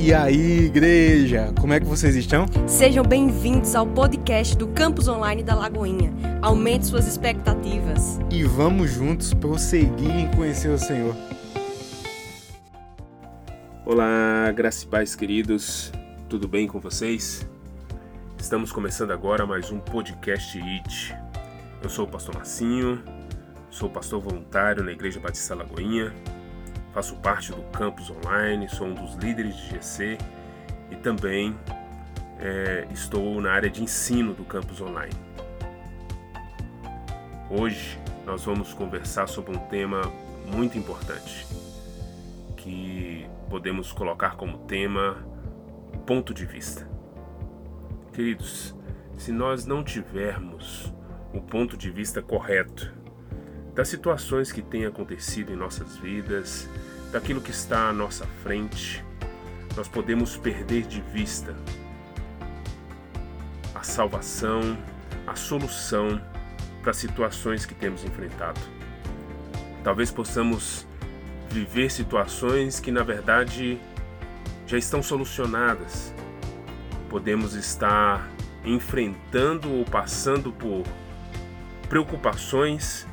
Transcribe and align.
E 0.00 0.14
aí, 0.14 0.66
igreja, 0.66 1.52
como 1.60 1.72
é 1.72 1.80
que 1.80 1.84
vocês 1.84 2.14
estão? 2.14 2.46
Sejam 2.68 3.04
bem-vindos 3.04 3.74
ao 3.74 3.84
podcast 3.84 4.56
do 4.56 4.68
Campus 4.68 5.08
Online 5.08 5.42
da 5.42 5.56
Lagoinha. 5.56 6.14
Aumente 6.40 6.86
suas 6.86 7.08
expectativas. 7.08 8.20
E 8.30 8.44
vamos 8.44 8.92
juntos 8.92 9.34
prosseguir 9.34 10.14
em 10.14 10.30
conhecer 10.30 10.68
o 10.68 10.78
Senhor. 10.78 11.16
Olá, 13.84 14.52
graças 14.54 14.84
e 14.84 14.86
paz, 14.86 15.16
queridos. 15.16 15.92
Tudo 16.28 16.46
bem 16.46 16.68
com 16.68 16.78
vocês? 16.78 17.44
Estamos 18.38 18.70
começando 18.70 19.10
agora 19.10 19.44
mais 19.44 19.72
um 19.72 19.80
podcast 19.80 20.56
IT. 20.56 21.12
Eu 21.82 21.90
sou 21.90 22.04
o 22.04 22.08
pastor 22.08 22.36
Marcinho, 22.36 23.02
sou 23.68 23.90
pastor 23.90 24.20
voluntário 24.20 24.84
na 24.84 24.92
Igreja 24.92 25.18
Batista 25.18 25.56
Lagoinha 25.56 26.14
faço 26.98 27.14
parte 27.18 27.52
do 27.52 27.62
campus 27.70 28.10
online, 28.10 28.68
sou 28.68 28.88
um 28.88 28.92
dos 28.92 29.14
líderes 29.14 29.56
de 29.56 29.68
GC 29.68 30.18
e 30.90 30.96
também 30.96 31.56
é, 32.40 32.88
estou 32.90 33.40
na 33.40 33.52
área 33.52 33.70
de 33.70 33.80
ensino 33.80 34.34
do 34.34 34.44
campus 34.44 34.80
online. 34.80 35.14
Hoje 37.48 37.96
nós 38.26 38.44
vamos 38.44 38.74
conversar 38.74 39.28
sobre 39.28 39.56
um 39.56 39.60
tema 39.68 40.12
muito 40.52 40.76
importante 40.76 41.46
que 42.56 43.30
podemos 43.48 43.92
colocar 43.92 44.34
como 44.34 44.58
tema 44.66 45.24
ponto 46.04 46.34
de 46.34 46.44
vista. 46.44 46.84
Queridos, 48.12 48.74
se 49.16 49.30
nós 49.30 49.64
não 49.64 49.84
tivermos 49.84 50.92
o 51.32 51.40
ponto 51.40 51.76
de 51.76 51.92
vista 51.92 52.20
correto 52.20 52.92
das 53.72 53.86
situações 53.86 54.50
que 54.50 54.60
têm 54.60 54.84
acontecido 54.84 55.52
em 55.52 55.56
nossas 55.56 55.96
vidas, 55.98 56.68
daquilo 57.10 57.40
que 57.40 57.50
está 57.50 57.88
à 57.88 57.92
nossa 57.92 58.26
frente, 58.42 59.04
nós 59.76 59.88
podemos 59.88 60.36
perder 60.36 60.82
de 60.82 61.00
vista 61.00 61.54
a 63.74 63.82
salvação, 63.82 64.76
a 65.26 65.36
solução 65.36 66.20
para 66.82 66.92
situações 66.92 67.64
que 67.64 67.74
temos 67.74 68.04
enfrentado. 68.04 68.60
Talvez 69.84 70.10
possamos 70.10 70.86
viver 71.50 71.90
situações 71.90 72.80
que 72.80 72.90
na 72.90 73.02
verdade 73.02 73.78
já 74.66 74.76
estão 74.76 75.02
solucionadas. 75.02 76.12
Podemos 77.08 77.54
estar 77.54 78.28
enfrentando 78.64 79.72
ou 79.72 79.84
passando 79.84 80.52
por 80.52 80.84
preocupações 81.88 83.06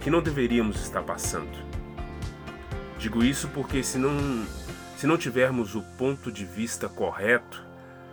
que 0.00 0.08
não 0.08 0.22
deveríamos 0.22 0.80
estar 0.80 1.02
passando. 1.02 1.73
Digo 3.04 3.22
isso 3.22 3.48
porque 3.48 3.82
se 3.82 3.98
não, 3.98 4.46
se 4.96 5.06
não 5.06 5.18
tivermos 5.18 5.74
o 5.74 5.82
ponto 5.82 6.32
de 6.32 6.42
vista 6.42 6.88
correto 6.88 7.62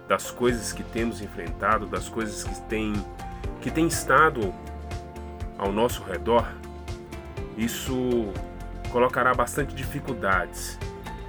das 0.05 0.29
coisas 0.29 0.73
que 0.73 0.83
temos 0.83 1.21
enfrentado, 1.21 1.85
das 1.85 2.09
coisas 2.09 2.43
que 2.43 2.61
têm, 2.63 2.91
que 3.61 3.71
têm 3.71 3.87
estado 3.87 4.53
ao 5.57 5.71
nosso 5.71 6.03
redor, 6.03 6.45
isso 7.57 8.33
colocará 8.91 9.33
bastante 9.33 9.73
dificuldades 9.73 10.77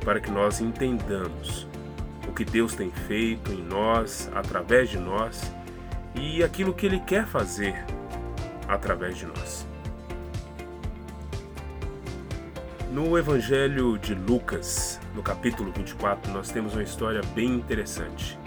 para 0.04 0.18
que 0.18 0.28
nós 0.28 0.60
entendamos 0.60 1.68
o 2.26 2.32
que 2.32 2.44
Deus 2.44 2.74
tem 2.74 2.90
feito 2.90 3.52
em 3.52 3.62
nós, 3.62 4.28
através 4.34 4.90
de 4.90 4.98
nós 4.98 5.40
e 6.16 6.42
aquilo 6.42 6.74
que 6.74 6.84
Ele 6.84 6.98
quer 6.98 7.28
fazer 7.28 7.76
através 8.66 9.16
de 9.16 9.26
nós. 9.26 9.71
No 12.92 13.16
Evangelho 13.16 13.96
de 13.96 14.14
Lucas, 14.14 15.00
no 15.14 15.22
capítulo 15.22 15.72
24, 15.72 16.30
nós 16.30 16.50
temos 16.50 16.74
uma 16.74 16.82
história 16.82 17.22
bem 17.34 17.54
interessante 17.54 18.38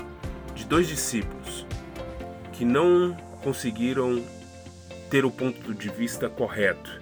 de 0.54 0.66
dois 0.66 0.88
discípulos 0.88 1.66
que 2.54 2.64
não 2.64 3.18
conseguiram 3.42 4.24
ter 5.10 5.26
o 5.26 5.32
ponto 5.32 5.74
de 5.74 5.90
vista 5.90 6.30
correto 6.30 7.02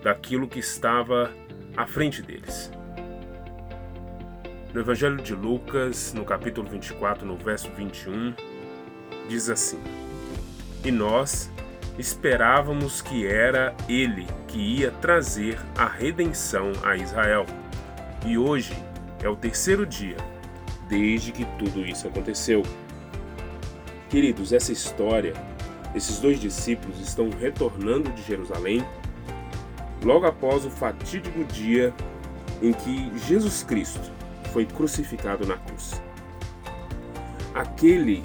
daquilo 0.00 0.46
que 0.46 0.60
estava 0.60 1.32
à 1.76 1.88
frente 1.88 2.22
deles. 2.22 2.70
No 4.72 4.80
Evangelho 4.80 5.16
de 5.16 5.34
Lucas, 5.34 6.12
no 6.14 6.24
capítulo 6.24 6.68
24, 6.70 7.26
no 7.26 7.36
verso 7.36 7.68
21, 7.72 8.32
diz 9.28 9.50
assim: 9.50 9.80
E 10.84 10.92
nós, 10.92 11.50
esperávamos 11.98 13.00
que 13.00 13.26
era 13.26 13.74
ele 13.88 14.26
que 14.48 14.58
ia 14.58 14.90
trazer 14.90 15.58
a 15.76 15.86
redenção 15.86 16.72
a 16.82 16.96
Israel. 16.96 17.46
E 18.24 18.36
hoje 18.36 18.76
é 19.22 19.28
o 19.28 19.36
terceiro 19.36 19.86
dia 19.86 20.16
desde 20.88 21.32
que 21.32 21.44
tudo 21.58 21.84
isso 21.84 22.06
aconteceu. 22.06 22.62
Queridos, 24.08 24.52
essa 24.52 24.72
história, 24.72 25.32
esses 25.94 26.18
dois 26.18 26.40
discípulos 26.40 27.00
estão 27.00 27.30
retornando 27.30 28.10
de 28.10 28.22
Jerusalém 28.22 28.84
logo 30.02 30.26
após 30.26 30.64
o 30.64 30.70
fatídico 30.70 31.44
dia 31.44 31.92
em 32.62 32.72
que 32.72 33.10
Jesus 33.26 33.62
Cristo 33.62 34.12
foi 34.52 34.64
crucificado 34.64 35.46
na 35.46 35.56
cruz. 35.56 36.00
Aquele 37.54 38.22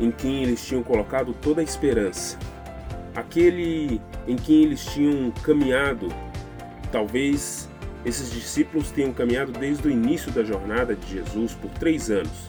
em 0.00 0.10
quem 0.10 0.42
eles 0.42 0.64
tinham 0.64 0.82
colocado 0.82 1.34
toda 1.34 1.60
a 1.60 1.64
esperança, 1.64 2.38
aquele 3.18 4.00
em 4.26 4.36
quem 4.36 4.62
eles 4.64 4.84
tinham 4.84 5.30
caminhado. 5.42 6.08
Talvez 6.92 7.68
esses 8.04 8.30
discípulos 8.30 8.90
tenham 8.90 9.12
caminhado 9.12 9.52
desde 9.52 9.86
o 9.86 9.90
início 9.90 10.30
da 10.30 10.42
jornada 10.42 10.94
de 10.94 11.14
Jesus 11.14 11.54
por 11.54 11.70
três 11.72 12.10
anos. 12.10 12.48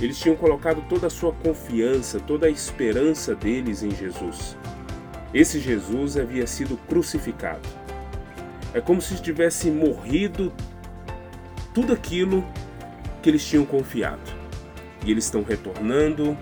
Eles 0.00 0.18
tinham 0.18 0.36
colocado 0.36 0.82
toda 0.88 1.06
a 1.06 1.10
sua 1.10 1.32
confiança, 1.32 2.18
toda 2.18 2.46
a 2.46 2.50
esperança 2.50 3.34
deles 3.34 3.82
em 3.82 3.90
Jesus. 3.90 4.56
Esse 5.32 5.60
Jesus 5.60 6.16
havia 6.16 6.46
sido 6.46 6.76
crucificado. 6.88 7.68
É 8.74 8.80
como 8.80 9.00
se 9.00 9.20
tivesse 9.22 9.70
morrido 9.70 10.52
tudo 11.72 11.92
aquilo 11.92 12.44
que 13.22 13.30
eles 13.30 13.44
tinham 13.44 13.64
confiado. 13.64 14.42
E 15.04 15.10
eles 15.10 15.24
estão 15.24 15.42
retornando 15.42 16.36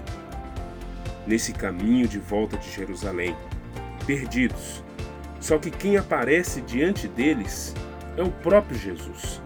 nesse 1.26 1.52
caminho 1.52 2.08
de 2.08 2.18
volta 2.18 2.56
de 2.56 2.70
Jerusalém, 2.70 3.36
perdidos. 4.06 4.82
Só 5.40 5.58
que 5.58 5.70
quem 5.70 5.96
aparece 5.96 6.60
diante 6.60 7.08
deles 7.08 7.74
é 8.16 8.22
o 8.22 8.30
próprio 8.30 8.78
Jesus. 8.78 9.40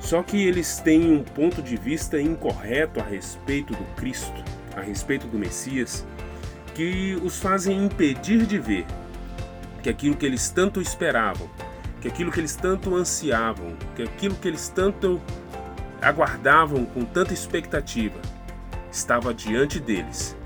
Só 0.00 0.22
que 0.22 0.44
eles 0.44 0.78
têm 0.78 1.12
um 1.12 1.22
ponto 1.22 1.62
de 1.62 1.76
vista 1.76 2.20
incorreto 2.20 3.00
a 3.00 3.04
respeito 3.04 3.72
do 3.72 3.84
Cristo, 3.94 4.42
a 4.76 4.80
respeito 4.80 5.26
do 5.26 5.38
Messias, 5.38 6.04
que 6.74 7.16
os 7.22 7.38
fazem 7.38 7.84
impedir 7.84 8.44
de 8.46 8.58
ver 8.58 8.84
que 9.82 9.88
aquilo 9.88 10.16
que 10.16 10.26
eles 10.26 10.50
tanto 10.50 10.80
esperavam, 10.80 11.48
que 12.00 12.08
aquilo 12.08 12.32
que 12.32 12.40
eles 12.40 12.56
tanto 12.56 12.94
ansiavam, 12.94 13.76
que 13.94 14.02
aquilo 14.02 14.34
que 14.34 14.48
eles 14.48 14.68
tanto 14.68 15.20
aguardavam 16.00 16.84
com 16.84 17.04
tanta 17.04 17.32
expectativa, 17.32 18.20
estava 18.90 19.32
diante 19.32 19.78
deles 19.78 20.36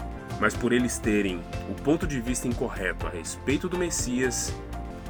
mas 0.40 0.54
por 0.54 0.72
eles 0.72 0.98
terem 0.98 1.40
o 1.70 1.74
ponto 1.82 2.06
de 2.06 2.20
vista 2.20 2.46
incorreto 2.46 3.06
a 3.06 3.10
respeito 3.10 3.68
do 3.68 3.78
Messias, 3.78 4.52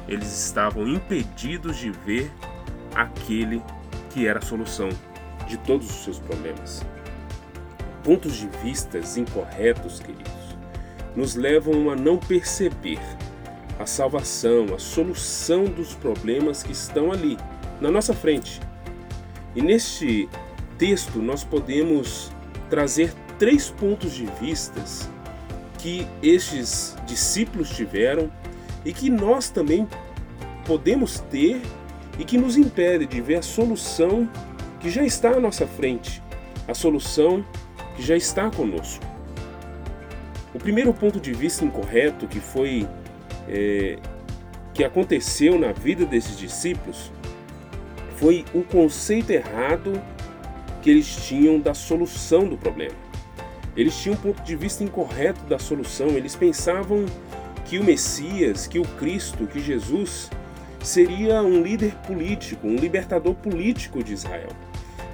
eles 0.07 0.45
estavam 0.45 0.87
impedidos 0.87 1.77
de 1.77 1.91
ver 1.91 2.31
aquele 2.95 3.61
que 4.09 4.25
era 4.25 4.39
a 4.39 4.41
solução 4.41 4.89
de 5.47 5.57
todos 5.57 5.89
os 5.89 6.03
seus 6.03 6.19
problemas. 6.19 6.85
Pontos 8.03 8.35
de 8.35 8.47
vistas 8.63 9.17
incorretos, 9.17 9.99
queridos, 9.99 10.57
nos 11.15 11.35
levam 11.35 11.89
a 11.89 11.95
não 11.95 12.17
perceber 12.17 12.99
a 13.79 13.85
salvação, 13.85 14.73
a 14.73 14.79
solução 14.79 15.65
dos 15.65 15.93
problemas 15.93 16.63
que 16.63 16.71
estão 16.71 17.11
ali, 17.11 17.37
na 17.81 17.91
nossa 17.91 18.13
frente. 18.13 18.61
E 19.55 19.61
neste 19.61 20.29
texto 20.77 21.19
nós 21.19 21.43
podemos 21.43 22.31
trazer 22.69 23.13
três 23.37 23.69
pontos 23.69 24.13
de 24.13 24.25
vistas 24.39 25.09
que 25.77 26.07
estes 26.21 26.95
discípulos 27.05 27.69
tiveram 27.69 28.31
e 28.83 28.93
que 28.93 29.09
nós 29.09 29.49
também 29.49 29.87
podemos 30.65 31.19
ter 31.19 31.61
e 32.19 32.23
que 32.23 32.37
nos 32.37 32.57
impede 32.57 33.05
de 33.05 33.21
ver 33.21 33.35
a 33.35 33.41
solução 33.41 34.29
que 34.79 34.89
já 34.89 35.03
está 35.03 35.31
à 35.31 35.39
nossa 35.39 35.67
frente, 35.67 36.21
a 36.67 36.73
solução 36.73 37.45
que 37.95 38.01
já 38.01 38.15
está 38.15 38.49
conosco. 38.49 39.05
O 40.53 40.59
primeiro 40.59 40.93
ponto 40.93 41.19
de 41.19 41.33
vista 41.33 41.63
incorreto 41.63 42.27
que 42.27 42.39
foi 42.39 42.87
é, 43.47 43.97
que 44.73 44.83
aconteceu 44.83 45.57
na 45.57 45.71
vida 45.71 46.05
desses 46.05 46.37
discípulos 46.37 47.11
foi 48.15 48.43
o 48.53 48.63
conceito 48.63 49.31
errado 49.31 50.01
que 50.81 50.89
eles 50.89 51.15
tinham 51.27 51.59
da 51.59 51.73
solução 51.73 52.47
do 52.47 52.57
problema. 52.57 53.06
Eles 53.77 53.95
tinham 53.95 54.15
um 54.15 54.19
ponto 54.19 54.41
de 54.41 54.55
vista 54.55 54.83
incorreto 54.83 55.39
da 55.45 55.59
solução. 55.59 56.07
Eles 56.09 56.35
pensavam 56.35 57.05
que 57.65 57.77
o 57.77 57.83
Messias, 57.83 58.65
que 58.65 58.79
o 58.79 58.83
Cristo, 58.83 59.45
que 59.45 59.59
Jesus 59.59 60.31
seria 60.81 61.43
um 61.43 61.61
líder 61.61 61.93
político, 62.07 62.67
um 62.67 62.75
libertador 62.75 63.35
político 63.35 64.03
de 64.03 64.13
Israel. 64.13 64.49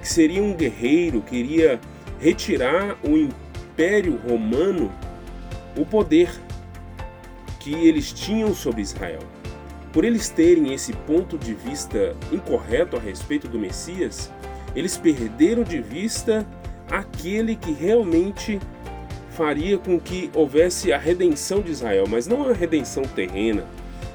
que 0.00 0.08
seria 0.08 0.42
um 0.42 0.52
guerreiro, 0.52 1.22
queria 1.22 1.80
retirar 2.20 2.98
o 3.02 3.16
Império 3.16 4.18
Romano 4.28 4.92
o 5.74 5.86
poder 5.86 6.30
que 7.58 7.72
eles 7.72 8.12
tinham 8.12 8.54
sobre 8.54 8.82
Israel. 8.82 9.20
Por 9.94 10.04
eles 10.04 10.28
terem 10.28 10.74
esse 10.74 10.92
ponto 10.92 11.38
de 11.38 11.54
vista 11.54 12.14
incorreto 12.30 12.96
a 12.96 13.00
respeito 13.00 13.48
do 13.48 13.58
Messias, 13.58 14.30
eles 14.76 14.98
perderam 14.98 15.62
de 15.62 15.80
vista 15.80 16.46
aquele 16.90 17.56
que 17.56 17.72
realmente 17.72 18.60
faria 19.30 19.76
com 19.78 19.98
que 19.98 20.30
houvesse 20.34 20.92
a 20.92 20.98
redenção 20.98 21.60
de 21.60 21.72
Israel, 21.72 22.04
mas 22.08 22.26
não 22.26 22.42
uma 22.42 22.52
redenção 22.52 23.02
terrena, 23.02 23.64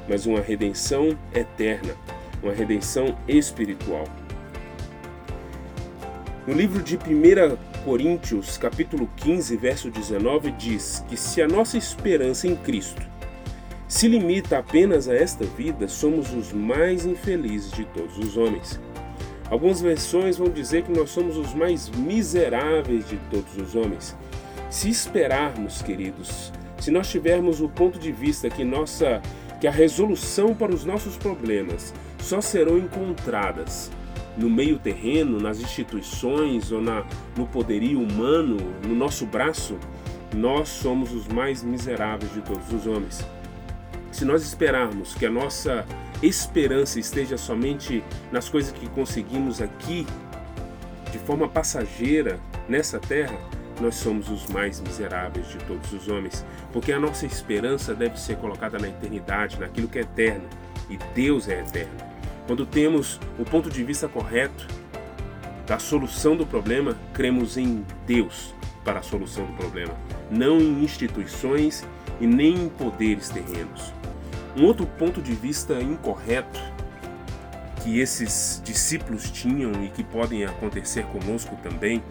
mas 0.08 0.26
uma 0.26 0.40
redenção 0.40 1.18
eterna, 1.34 1.94
uma 2.42 2.54
redenção 2.54 3.18
espiritual. 3.28 4.06
No 6.48 6.54
livro 6.54 6.82
de 6.82 6.96
1 6.96 7.58
Coríntios, 7.84 8.58
capítulo 8.58 9.10
15, 9.18 9.56
verso 9.58 9.92
19, 9.92 10.52
diz 10.52 11.04
que 11.08 11.16
se 11.16 11.42
a 11.42 11.48
nossa 11.48 11.78
esperança 11.78 12.48
em 12.48 12.56
Cristo 12.56 13.02
se 13.88 14.08
limita 14.08 14.58
apenas 14.58 15.08
a 15.10 15.16
esta 15.16 15.44
vida, 15.44 15.88
somos 15.88 16.34
os 16.34 16.54
mais 16.54 17.06
infelizes 17.06 17.72
de 17.72 17.86
todos 17.86 18.18
os 18.18 18.38
homens. 18.38 18.80
Algumas 19.50 19.82
versões 19.82 20.38
vão 20.38 20.50
dizer 20.50 20.84
que 20.84 20.92
nós 20.92 21.10
somos 21.10 21.36
os 21.38 21.54
mais 21.54 21.90
miseráveis 21.90 23.08
de 23.08 23.18
todos 23.32 23.58
os 23.58 23.76
homens. 23.76 24.16
Se 24.70 24.90
esperarmos, 24.90 25.82
queridos, 25.82 26.54
se 26.80 26.92
nós 26.92 27.10
tivermos 27.10 27.60
o 27.60 27.68
ponto 27.68 27.98
de 27.98 28.12
vista 28.12 28.50
que 28.50 28.64
nossa 28.64 29.22
que 29.60 29.68
a 29.68 29.72
resolução 29.72 30.56
para 30.56 30.74
os 30.74 30.86
nossos 30.86 31.18
problemas 31.18 31.94
só 32.20 32.40
serão 32.40 32.78
encontradas 32.78 33.92
no 34.38 34.50
meio 34.50 34.80
terreno, 34.80 35.38
nas 35.38 35.60
instituições 35.60 36.72
ou 36.72 36.82
na, 36.82 37.06
no 37.36 37.46
poderio 37.46 38.02
humano, 38.02 38.58
no 38.88 38.96
nosso 38.96 39.26
braço, 39.26 39.78
nós 40.34 40.70
somos 40.70 41.12
os 41.12 41.28
mais 41.28 41.62
miseráveis 41.62 42.34
de 42.34 42.42
todos 42.42 42.72
os 42.72 42.88
homens. 42.88 43.26
Se 44.12 44.24
nós 44.24 44.44
esperarmos 44.44 45.14
que 45.14 45.26
a 45.26 45.30
nossa 45.30 45.86
esperança 46.22 47.00
esteja 47.00 47.38
somente 47.38 48.04
nas 48.32 48.50
coisas 48.50 48.72
que 48.72 48.88
conseguimos 48.90 49.62
aqui, 49.62 50.06
de 51.12 51.20
forma 51.20 51.48
passageira, 51.48 52.40
nessa 52.68 53.00
terra, 53.00 53.38
nós 53.80 53.96
somos 53.96 54.30
os 54.30 54.46
mais 54.48 54.82
miseráveis 54.82 55.48
de 55.48 55.58
todos 55.60 55.92
os 55.94 56.08
homens, 56.08 56.46
porque 56.74 56.92
a 56.92 57.00
nossa 57.00 57.26
esperança 57.26 57.96
deve 57.96 58.20
ser 58.20 58.36
colocada 58.38 58.78
na 58.78 58.90
eternidade, 58.90 59.60
naquilo 59.60 59.88
que 59.88 60.00
é 60.00 60.02
eterno, 60.02 60.48
e 60.90 60.98
Deus 61.16 61.48
é 61.48 61.62
eterno. 61.62 61.98
Quando 62.46 62.66
temos 62.66 63.20
o 63.38 63.46
ponto 63.46 63.70
de 63.70 63.84
vista 63.84 64.08
correto 64.08 64.68
da 65.66 65.80
solução 65.80 66.36
do 66.36 66.46
problema, 66.46 66.98
cremos 67.14 67.58
em 67.58 67.86
Deus 68.06 68.54
para 68.84 69.00
a 69.00 69.04
solução 69.04 69.46
do 69.46 69.54
problema, 69.54 69.96
não 70.32 70.60
em 70.60 70.84
instituições 70.84 71.88
e 72.20 72.28
nem 72.28 72.66
em 72.66 72.70
poderes 72.70 73.30
terrenos. 73.30 73.94
Um 74.58 74.66
outro 74.66 74.86
ponto 74.86 75.22
de 75.22 75.34
vista 75.34 75.80
incorreto 75.82 76.60
que 77.84 78.00
esses 78.00 78.62
discípulos 78.64 79.30
tinham 79.32 79.72
e 79.84 79.90
que 79.90 80.04
podem 80.04 80.44
acontecer 80.44 81.06
conosco 81.06 81.56
também 81.64 82.04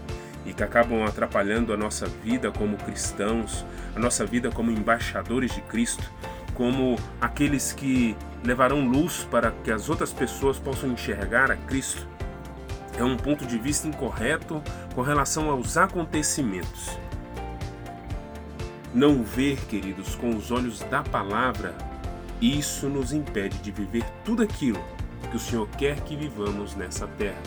e 0.46 0.52
que 0.52 0.62
acabam 0.62 1.04
atrapalhando 1.04 1.72
a 1.72 1.76
nossa 1.76 2.06
vida 2.06 2.50
como 2.50 2.76
cristãos, 2.78 3.66
a 3.94 3.98
nossa 3.98 4.24
vida 4.24 4.50
como 4.50 4.70
embaixadores 4.70 5.54
de 5.54 5.60
Cristo, 5.62 6.10
como 6.54 6.96
aqueles 7.20 7.72
que 7.72 8.16
levarão 8.42 8.88
luz 8.88 9.26
para 9.30 9.50
que 9.50 9.70
as 9.70 9.88
outras 9.88 10.12
pessoas 10.12 10.58
possam 10.58 10.90
enxergar 10.90 11.50
a 11.50 11.56
Cristo. 11.56 12.06
É 12.96 13.04
um 13.04 13.16
ponto 13.16 13.46
de 13.46 13.58
vista 13.58 13.86
incorreto 13.86 14.62
com 14.94 15.02
relação 15.02 15.50
aos 15.50 15.76
acontecimentos. 15.76 16.98
Não 18.94 19.22
ver, 19.22 19.58
queridos, 19.66 20.14
com 20.16 20.30
os 20.30 20.50
olhos 20.50 20.80
da 20.84 21.02
palavra, 21.02 21.74
isso 22.40 22.88
nos 22.88 23.12
impede 23.12 23.58
de 23.58 23.70
viver 23.70 24.04
tudo 24.24 24.42
aquilo 24.42 24.82
que 25.30 25.36
o 25.36 25.40
Senhor 25.40 25.68
quer 25.76 26.00
que 26.00 26.16
vivamos 26.16 26.74
nessa 26.74 27.06
terra. 27.06 27.42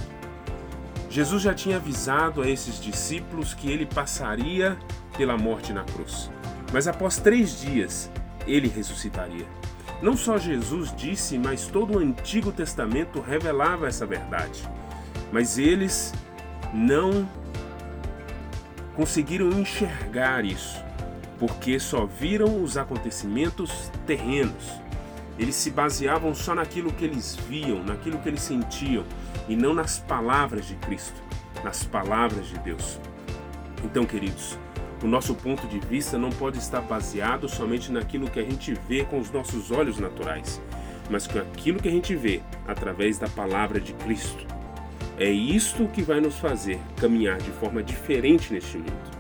Jesus 1.09 1.41
já 1.41 1.53
tinha 1.53 1.77
avisado 1.77 2.41
a 2.41 2.49
esses 2.49 2.79
discípulos 2.79 3.53
que 3.53 3.69
ele 3.69 3.85
passaria 3.85 4.77
pela 5.17 5.37
morte 5.37 5.73
na 5.73 5.83
cruz. 5.83 6.31
Mas 6.71 6.87
após 6.87 7.17
três 7.17 7.59
dias, 7.59 8.09
ele 8.47 8.67
ressuscitaria. 8.67 9.45
Não 10.01 10.15
só 10.17 10.37
Jesus 10.37 10.93
disse, 10.95 11.37
mas 11.37 11.67
todo 11.67 11.97
o 11.97 11.99
Antigo 11.99 12.51
Testamento 12.51 13.19
revelava 13.19 13.87
essa 13.87 14.05
verdade. 14.05 14.67
Mas 15.31 15.57
eles 15.57 16.13
não 16.73 17.27
conseguiram 18.95 19.49
enxergar 19.49 20.45
isso, 20.45 20.83
porque 21.37 21.79
só 21.79 22.05
viram 22.05 22.63
os 22.63 22.77
acontecimentos 22.77 23.91
terrenos. 24.07 24.80
Eles 25.41 25.55
se 25.55 25.71
baseavam 25.71 26.35
só 26.35 26.53
naquilo 26.53 26.93
que 26.93 27.03
eles 27.03 27.35
viam, 27.49 27.83
naquilo 27.83 28.19
que 28.19 28.29
eles 28.29 28.43
sentiam, 28.43 29.03
e 29.49 29.55
não 29.55 29.73
nas 29.73 29.97
palavras 29.97 30.67
de 30.67 30.75
Cristo, 30.75 31.19
nas 31.63 31.83
palavras 31.83 32.47
de 32.47 32.59
Deus. 32.59 32.99
Então, 33.83 34.05
queridos, 34.05 34.55
o 35.01 35.07
nosso 35.07 35.33
ponto 35.33 35.67
de 35.67 35.79
vista 35.79 36.15
não 36.15 36.29
pode 36.29 36.59
estar 36.59 36.81
baseado 36.81 37.49
somente 37.49 37.91
naquilo 37.91 38.29
que 38.29 38.39
a 38.39 38.43
gente 38.43 38.75
vê 38.87 39.03
com 39.03 39.17
os 39.17 39.31
nossos 39.31 39.71
olhos 39.71 39.97
naturais, 39.97 40.61
mas 41.09 41.25
com 41.25 41.39
aquilo 41.39 41.79
que 41.79 41.87
a 41.87 41.91
gente 41.91 42.15
vê 42.15 42.39
através 42.67 43.17
da 43.17 43.27
palavra 43.27 43.79
de 43.79 43.93
Cristo. 43.93 44.45
É 45.17 45.31
isto 45.31 45.87
que 45.87 46.03
vai 46.03 46.21
nos 46.21 46.37
fazer 46.37 46.79
caminhar 46.97 47.39
de 47.39 47.49
forma 47.49 47.81
diferente 47.81 48.53
neste 48.53 48.77
mundo. 48.77 49.11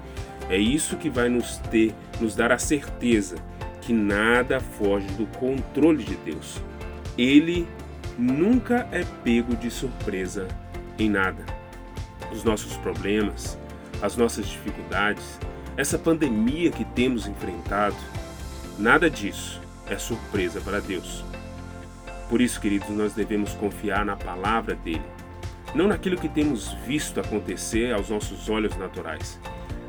É 0.47 0.57
isso 0.57 0.97
que 0.97 1.09
vai 1.09 1.29
nos 1.29 1.57
ter, 1.57 1.95
nos 2.19 2.35
dar 2.35 2.51
a 2.51 2.59
certeza 2.59 3.37
que 3.81 3.91
nada 3.91 4.59
foge 4.59 5.07
do 5.13 5.25
controle 5.37 6.03
de 6.03 6.15
Deus. 6.15 6.61
Ele 7.17 7.67
nunca 8.17 8.87
é 8.91 9.03
pego 9.23 9.55
de 9.55 9.69
surpresa 9.69 10.47
em 10.97 11.09
nada. 11.09 11.43
Os 12.31 12.43
nossos 12.43 12.77
problemas, 12.77 13.57
as 14.01 14.15
nossas 14.15 14.47
dificuldades, 14.47 15.39
essa 15.75 15.97
pandemia 15.97 16.71
que 16.71 16.85
temos 16.85 17.27
enfrentado, 17.27 17.95
nada 18.77 19.09
disso 19.09 19.61
é 19.89 19.97
surpresa 19.97 20.61
para 20.61 20.79
Deus. 20.79 21.25
Por 22.29 22.39
isso, 22.39 22.61
queridos, 22.61 22.89
nós 22.89 23.13
devemos 23.13 23.53
confiar 23.53 24.05
na 24.05 24.15
palavra 24.15 24.75
dele, 24.75 25.03
não 25.75 25.87
naquilo 25.87 26.17
que 26.17 26.29
temos 26.29 26.73
visto 26.85 27.19
acontecer 27.19 27.93
aos 27.93 28.09
nossos 28.09 28.49
olhos 28.49 28.77
naturais, 28.77 29.39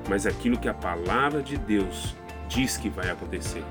mas 0.09 0.26
aquilo 0.26 0.59
que 0.59 0.69
a 0.69 0.75
palavra 0.75 1.43
de 1.43 1.57
Deus 1.57 2.16
diz 2.49 2.76
que 2.76 2.88
vai 2.88 3.11
acontecer. 3.11 3.62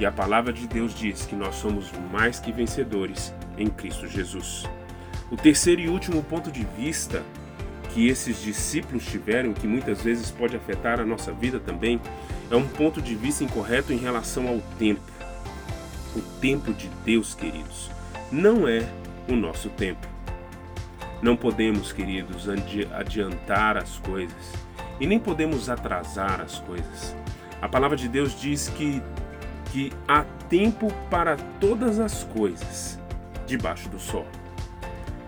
E 0.00 0.06
a 0.06 0.10
palavra 0.10 0.50
de 0.50 0.66
Deus 0.66 0.94
diz 0.94 1.26
que 1.26 1.36
nós 1.36 1.56
somos 1.56 1.92
mais 2.10 2.40
que 2.40 2.50
vencedores 2.50 3.34
em 3.58 3.66
Cristo 3.66 4.08
Jesus. 4.08 4.64
O 5.30 5.36
terceiro 5.36 5.82
e 5.82 5.88
último 5.88 6.22
ponto 6.22 6.50
de 6.50 6.66
vista 6.74 7.22
que 7.92 8.08
esses 8.08 8.40
discípulos 8.40 9.04
tiveram, 9.04 9.52
que 9.52 9.66
muitas 9.66 10.00
vezes 10.00 10.30
pode 10.30 10.56
afetar 10.56 11.00
a 11.00 11.04
nossa 11.04 11.32
vida 11.32 11.60
também, 11.60 12.00
é 12.50 12.56
um 12.56 12.66
ponto 12.66 13.02
de 13.02 13.14
vista 13.14 13.44
incorreto 13.44 13.92
em 13.92 13.98
relação 13.98 14.48
ao 14.48 14.58
tempo. 14.78 15.02
O 16.16 16.22
tempo 16.40 16.72
de 16.72 16.88
Deus, 17.04 17.34
queridos, 17.34 17.90
não 18.32 18.66
é 18.66 18.88
o 19.28 19.36
nosso 19.36 19.68
tempo. 19.68 20.08
Não 21.20 21.36
podemos, 21.36 21.92
queridos, 21.92 22.48
adiantar 22.94 23.76
as 23.76 23.98
coisas 23.98 24.54
e 24.98 25.06
nem 25.06 25.18
podemos 25.18 25.68
atrasar 25.68 26.40
as 26.40 26.58
coisas. 26.58 27.14
A 27.60 27.68
palavra 27.68 27.98
de 27.98 28.08
Deus 28.08 28.40
diz 28.40 28.70
que, 28.70 29.02
que 29.70 29.92
há 30.06 30.24
tempo 30.48 30.92
para 31.08 31.36
todas 31.60 31.98
as 31.98 32.24
coisas 32.24 32.98
debaixo 33.46 33.88
do 33.88 33.98
sol. 33.98 34.26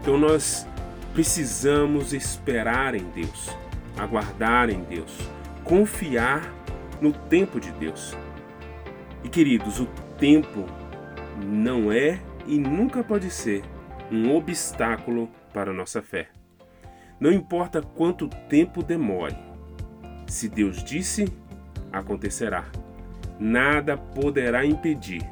Então 0.00 0.18
nós 0.18 0.66
precisamos 1.12 2.12
esperar 2.12 2.94
em 2.94 3.04
Deus, 3.11 3.50
aguardar 3.96 4.70
em 4.70 4.82
Deus, 4.82 5.16
confiar 5.64 6.52
no 7.00 7.12
tempo 7.12 7.61
de 7.61 7.70
Deus. 7.72 8.16
E 9.22 9.28
queridos, 9.28 9.78
o 9.78 9.87
tempo 10.18 10.66
não 11.44 11.92
é 11.92 12.20
e 12.46 12.58
nunca 12.58 13.04
pode 13.04 13.30
ser 13.30 13.62
um 14.11 14.34
obstáculo 14.34 15.28
para 15.52 15.70
a 15.70 15.75
nossa 15.75 16.02
fé. 16.02 16.28
Não 17.20 17.30
importa 17.30 17.80
quanto 17.80 18.28
tempo 18.49 18.82
demore, 18.82 19.37
se 20.26 20.49
Deus 20.49 20.82
disse, 20.82 21.32
acontecerá. 21.92 22.64
Nada 23.44 23.96
poderá 23.96 24.64
impedir 24.64 25.28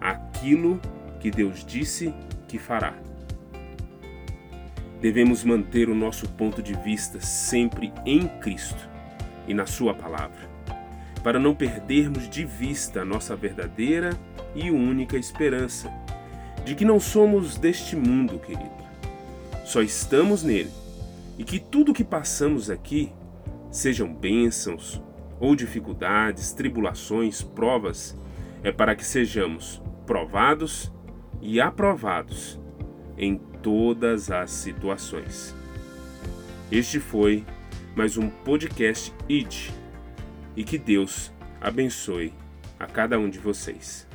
aquilo 0.00 0.80
que 1.18 1.28
Deus 1.28 1.64
disse 1.64 2.14
que 2.46 2.56
fará. 2.56 2.94
Devemos 5.00 5.42
manter 5.42 5.88
o 5.88 5.94
nosso 5.94 6.28
ponto 6.28 6.62
de 6.62 6.72
vista 6.74 7.20
sempre 7.20 7.92
em 8.06 8.28
Cristo 8.38 8.88
e 9.48 9.54
na 9.54 9.66
Sua 9.66 9.92
palavra, 9.92 10.48
para 11.24 11.40
não 11.40 11.52
perdermos 11.52 12.30
de 12.30 12.44
vista 12.44 13.00
a 13.00 13.04
nossa 13.04 13.34
verdadeira 13.34 14.10
e 14.54 14.70
única 14.70 15.16
esperança, 15.16 15.90
de 16.64 16.76
que 16.76 16.84
não 16.84 17.00
somos 17.00 17.58
deste 17.58 17.96
mundo, 17.96 18.38
querido. 18.38 18.70
Só 19.64 19.82
estamos 19.82 20.44
nele 20.44 20.70
e 21.36 21.42
que 21.42 21.58
tudo 21.58 21.92
que 21.92 22.04
passamos 22.04 22.70
aqui, 22.70 23.12
sejam 23.72 24.14
bênçãos 24.14 25.02
ou 25.40 25.54
dificuldades, 25.54 26.52
tribulações, 26.52 27.42
provas, 27.42 28.16
é 28.62 28.72
para 28.72 28.94
que 28.94 29.04
sejamos 29.04 29.82
provados 30.06 30.92
e 31.40 31.60
aprovados 31.60 32.58
em 33.16 33.36
todas 33.62 34.30
as 34.30 34.50
situações. 34.50 35.54
Este 36.70 36.98
foi 36.98 37.44
mais 37.94 38.16
um 38.16 38.28
podcast 38.28 39.12
IT 39.28 39.72
e 40.56 40.64
que 40.64 40.78
Deus 40.78 41.32
abençoe 41.60 42.32
a 42.78 42.86
cada 42.86 43.18
um 43.18 43.28
de 43.28 43.38
vocês. 43.38 44.07